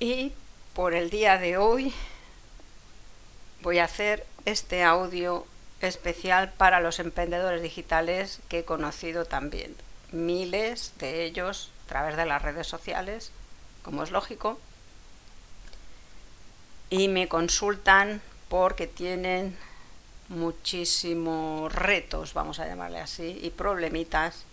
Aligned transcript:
Y 0.00 0.32
por 0.74 0.94
el 0.94 1.10
día 1.10 1.38
de 1.38 1.56
hoy 1.56 1.92
voy 3.62 3.78
a 3.78 3.84
hacer 3.84 4.26
este 4.44 4.82
audio 4.82 5.46
especial 5.80 6.52
para 6.52 6.80
los 6.80 6.98
emprendedores 6.98 7.62
digitales 7.62 8.40
que 8.48 8.60
he 8.60 8.64
conocido 8.64 9.24
también. 9.24 9.74
Miles 10.12 10.92
de 10.98 11.24
ellos 11.24 11.70
a 11.84 11.88
través 11.88 12.16
de 12.16 12.26
las 12.26 12.42
redes 12.42 12.66
sociales, 12.66 13.30
como 13.82 14.02
es 14.02 14.10
lógico. 14.10 14.58
Y 16.90 17.08
me 17.08 17.28
consultan 17.28 18.20
porque 18.48 18.86
tienen 18.86 19.56
muchísimos 20.28 21.72
retos, 21.72 22.34
vamos 22.34 22.58
a 22.58 22.66
llamarle 22.66 23.00
así, 23.00 23.38
y 23.42 23.50
problemitas 23.50 24.44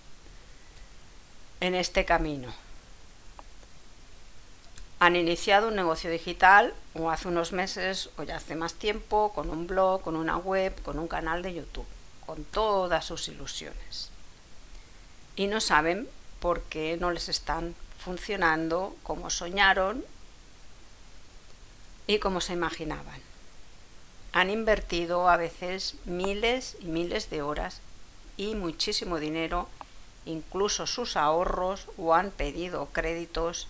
en 1.59 1.75
este 1.75 2.05
camino. 2.05 2.53
Han 5.01 5.15
iniciado 5.15 5.67
un 5.67 5.75
negocio 5.75 6.09
digital 6.09 6.73
o 6.93 7.09
hace 7.09 7.27
unos 7.27 7.51
meses 7.51 8.09
o 8.17 8.23
ya 8.23 8.37
hace 8.37 8.55
más 8.55 8.75
tiempo 8.75 9.33
con 9.33 9.49
un 9.49 9.67
blog, 9.67 10.01
con 10.01 10.15
una 10.15 10.37
web, 10.37 10.79
con 10.83 10.99
un 10.99 11.09
canal 11.09 11.41
de 11.41 11.55
YouTube, 11.55 11.87
con 12.25 12.45
todas 12.45 13.03
sus 13.03 13.27
ilusiones. 13.27 14.11
Y 15.35 15.47
no 15.47 15.59
saben 15.59 16.07
por 16.39 16.61
qué 16.61 16.97
no 16.97 17.11
les 17.11 17.29
están 17.29 17.75
funcionando 17.97 18.95
como 19.03 19.29
soñaron 19.29 20.05
y 22.07 22.19
como 22.19 22.39
se 22.39 22.53
imaginaban 22.53 23.31
han 24.33 24.49
invertido 24.49 25.29
a 25.29 25.37
veces 25.37 25.95
miles 26.05 26.77
y 26.79 26.85
miles 26.85 27.29
de 27.29 27.41
horas 27.41 27.81
y 28.37 28.55
muchísimo 28.55 29.19
dinero, 29.19 29.67
incluso 30.25 30.87
sus 30.87 31.17
ahorros 31.17 31.87
o 31.97 32.13
han 32.13 32.31
pedido 32.31 32.87
créditos 32.93 33.67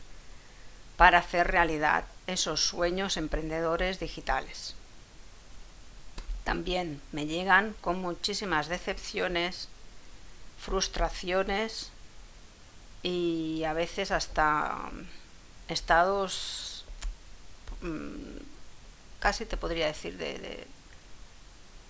para 1.01 1.17
hacer 1.17 1.47
realidad 1.47 2.03
esos 2.27 2.63
sueños 2.63 3.17
emprendedores 3.17 3.99
digitales. 3.99 4.75
También 6.43 7.01
me 7.11 7.25
llegan 7.25 7.73
con 7.81 7.99
muchísimas 7.99 8.67
decepciones, 8.67 9.67
frustraciones 10.59 11.89
y 13.01 13.63
a 13.63 13.73
veces 13.73 14.11
hasta 14.11 14.91
estados 15.69 16.85
mm, 17.81 18.37
casi 19.19 19.47
te 19.47 19.57
podría 19.57 19.87
decir 19.87 20.19
de, 20.19 20.67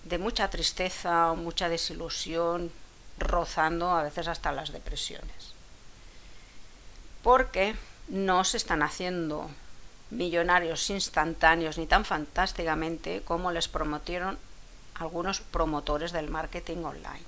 de, 0.04 0.18
mucha 0.18 0.48
tristeza 0.48 1.32
o 1.32 1.36
mucha 1.36 1.68
desilusión, 1.68 2.72
rozando 3.18 3.90
a 3.90 4.04
veces 4.04 4.26
hasta 4.26 4.52
las 4.52 4.72
depresiones. 4.72 5.52
Porque 7.22 7.76
no 8.08 8.44
se 8.44 8.56
están 8.56 8.82
haciendo 8.82 9.50
millonarios 10.10 10.90
instantáneos 10.90 11.78
ni 11.78 11.86
tan 11.86 12.04
fantásticamente 12.04 13.22
como 13.22 13.50
les 13.50 13.68
prometieron 13.68 14.38
algunos 14.94 15.40
promotores 15.40 16.12
del 16.12 16.28
marketing 16.28 16.84
online. 16.84 17.24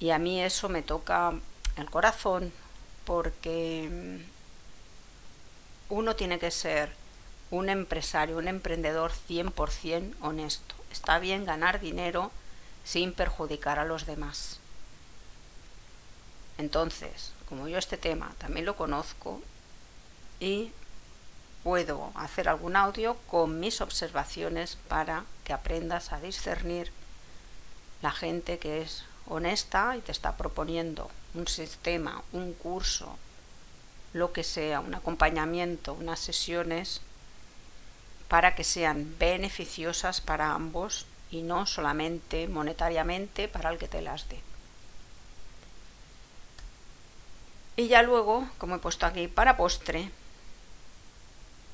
Y 0.00 0.10
a 0.10 0.18
mí 0.18 0.42
eso 0.42 0.68
me 0.68 0.82
toca 0.82 1.32
el 1.76 1.90
corazón 1.90 2.52
porque 3.04 4.20
uno 5.88 6.16
tiene 6.16 6.38
que 6.38 6.50
ser 6.50 6.90
un 7.50 7.68
empresario, 7.68 8.38
un 8.38 8.48
emprendedor 8.48 9.12
100% 9.28 10.14
honesto. 10.20 10.74
Está 10.90 11.18
bien 11.18 11.44
ganar 11.44 11.80
dinero 11.80 12.30
sin 12.84 13.12
perjudicar 13.12 13.78
a 13.78 13.84
los 13.84 14.06
demás. 14.06 14.58
Entonces, 16.58 17.32
como 17.54 17.68
yo 17.68 17.78
este 17.78 17.96
tema 17.96 18.32
también 18.38 18.66
lo 18.66 18.74
conozco 18.74 19.40
y 20.40 20.72
puedo 21.62 22.10
hacer 22.16 22.48
algún 22.48 22.74
audio 22.74 23.16
con 23.28 23.60
mis 23.60 23.80
observaciones 23.80 24.76
para 24.88 25.24
que 25.44 25.52
aprendas 25.52 26.12
a 26.12 26.18
discernir 26.18 26.90
la 28.02 28.10
gente 28.10 28.58
que 28.58 28.82
es 28.82 29.04
honesta 29.28 29.96
y 29.96 30.00
te 30.00 30.10
está 30.10 30.36
proponiendo 30.36 31.12
un 31.34 31.46
sistema, 31.46 32.24
un 32.32 32.54
curso, 32.54 33.16
lo 34.12 34.32
que 34.32 34.42
sea, 34.42 34.80
un 34.80 34.96
acompañamiento, 34.96 35.92
unas 35.94 36.18
sesiones 36.18 37.02
para 38.26 38.56
que 38.56 38.64
sean 38.64 39.14
beneficiosas 39.20 40.20
para 40.20 40.54
ambos 40.54 41.06
y 41.30 41.42
no 41.42 41.66
solamente 41.66 42.48
monetariamente 42.48 43.46
para 43.46 43.70
el 43.70 43.78
que 43.78 43.86
te 43.86 44.02
las 44.02 44.28
dé. 44.28 44.40
Y 47.76 47.88
ya 47.88 48.02
luego, 48.02 48.48
como 48.58 48.76
he 48.76 48.78
puesto 48.78 49.06
aquí 49.06 49.26
para 49.26 49.56
postre, 49.56 50.10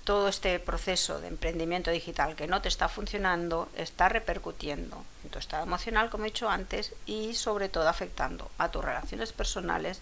todo 0.04 0.28
este 0.28 0.58
proceso 0.58 1.20
de 1.20 1.28
emprendimiento 1.28 1.90
digital 1.90 2.34
que 2.34 2.46
no 2.46 2.62
te 2.62 2.68
está 2.68 2.88
funcionando 2.88 3.68
está 3.76 4.08
repercutiendo 4.08 5.04
en 5.24 5.30
tu 5.30 5.38
estado 5.38 5.62
emocional, 5.62 6.08
como 6.10 6.24
he 6.24 6.28
dicho 6.30 6.48
antes, 6.48 6.94
y 7.06 7.34
sobre 7.34 7.68
todo 7.68 7.88
afectando 7.88 8.50
a 8.58 8.70
tus 8.70 8.84
relaciones 8.84 9.32
personales 9.32 10.00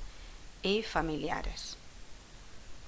y 0.62 0.82
familiares. 0.82 1.76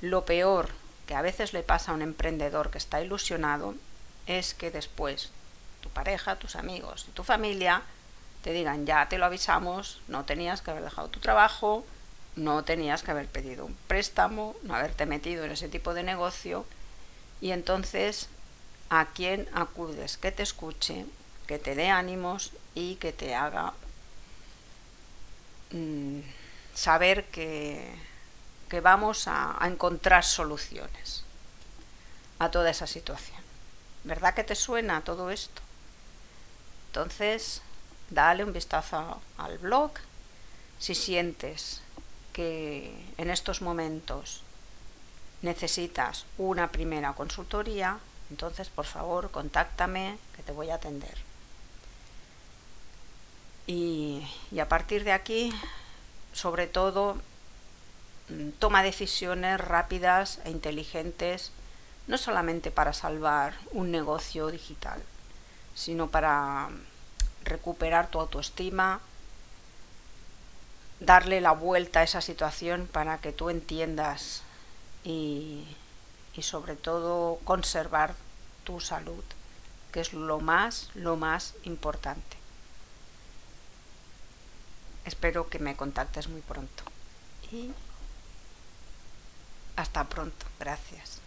Lo 0.01 0.25
peor 0.25 0.71
que 1.07 1.15
a 1.15 1.23
veces 1.23 1.53
le 1.53 1.63
pasa 1.63 1.91
a 1.91 1.95
un 1.95 2.03
emprendedor 2.03 2.71
que 2.71 2.79
está 2.79 3.03
ilusionado 3.03 3.75
es 4.27 4.55
que 4.55 4.71
después 4.71 5.31
tu 5.81 5.89
pareja, 5.89 6.37
tus 6.37 6.57
amigos 6.57 7.07
y 7.09 7.13
tu 7.13 7.25
familia 7.25 7.83
te 8.43 8.53
digan 8.53 8.87
ya 8.87 9.09
te 9.09 9.19
lo 9.19 9.27
avisamos, 9.27 10.01
no 10.09 10.25
tenías 10.25 10.63
que 10.63 10.71
haber 10.71 10.85
dejado 10.85 11.09
tu 11.09 11.21
trabajo, 11.21 11.85
no 12.37 12.63
tenías 12.65 13.03
que 13.03 13.11
haber 13.11 13.27
pedido 13.27 13.67
un 13.67 13.77
préstamo, 13.87 14.57
no 14.63 14.75
haberte 14.75 15.07
metido 15.07 15.45
en 15.45 15.53
ese 15.53 15.69
tipo 15.69 15.95
de 15.95 16.03
negocio 16.03 16.65
y 17.41 17.51
entonces 17.53 18.29
a 18.89 19.07
quién 19.07 19.49
acudes 19.53 20.17
que 20.17 20.33
te 20.33 20.43
escuche, 20.43 21.07
que 21.47 21.59
te 21.59 21.75
dé 21.75 21.89
ánimos 21.89 22.53
y 22.75 22.97
que 22.97 23.13
te 23.13 23.35
haga 23.35 23.73
mm, 25.73 26.21
saber 26.75 27.25
que 27.27 27.95
que 28.71 28.81
vamos 28.81 29.27
a, 29.27 29.59
encontrar 29.63 30.25
soluciones 30.25 31.25
a 32.39 32.51
toda 32.51 32.71
esa 32.71 32.87
situación. 32.87 33.43
¿Verdad 34.05 34.33
que 34.33 34.45
te 34.45 34.55
suena 34.55 35.03
todo 35.03 35.31
esto? 35.31 35.61
Entonces, 36.87 37.61
dale 38.09 38.45
un 38.45 38.53
vistazo 38.53 39.21
al 39.37 39.59
blog. 39.59 39.91
Si 40.79 40.95
sientes 40.95 41.83
en 42.41 43.31
estos 43.31 43.63
momentos 43.63 44.43
necesitas 45.43 46.27
una 46.39 46.71
primera 46.71 47.13
consultoría, 47.15 47.99
entonces 48.31 48.69
por 48.69 48.85
favor 48.85 49.31
contáctame 49.31 50.19
que 50.37 50.43
te 50.43 50.53
voy 50.53 50.71
a 50.71 50.77
atender. 50.77 51.17
Y, 53.67 54.27
y 54.51 54.59
a 54.61 54.69
partir 54.69 55.05
de 55.05 55.13
aquí, 55.13 55.53
sobre 56.33 56.67
todo, 56.67 57.17
toma 58.59 58.83
decisiones 58.83 59.61
rápidas 59.61 60.41
e 60.45 60.51
inteligentes, 60.51 61.53
no 62.07 62.19
solamente 62.19 62.71
para 62.71 62.93
salvar 62.93 63.55
un 63.73 63.91
negocio 63.91 64.49
digital, 64.49 65.03
sino 65.75 66.09
para 66.09 66.69
recuperar 67.45 68.11
tu 68.11 68.21
autoestima, 68.21 69.01
darle 71.01 71.41
la 71.41 71.53
vuelta 71.53 72.01
a 72.01 72.03
esa 72.03 72.21
situación 72.21 72.89
para 72.91 73.19
que 73.19 73.33
tú 73.33 73.51
entiendas 73.51 74.43
y, 75.03 75.65
y 76.35 76.43
sobre 76.43 76.77
todo 76.77 77.39
conservar 77.45 78.15
tu 78.65 78.81
salud, 78.81 79.25
que 79.93 80.01
es 80.01 80.13
lo 80.13 80.41
más, 80.41 80.91
lo 80.95 81.17
más 81.17 81.55
importante. 81.65 82.37
Espero 85.05 85.49
que 85.49 85.59
me 85.59 85.77
contactes 85.77 86.29
muy 86.29 86.43
pronto. 86.43 86.85
Y 87.51 87.73
hasta 89.77 90.05
pronto. 90.05 90.47
Gracias. 90.59 91.21